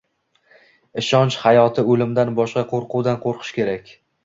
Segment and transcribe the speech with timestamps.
[1.01, 3.97] Ishonch hayoti o'limdan boshqa qo'rquvdan qo'rqish kerak.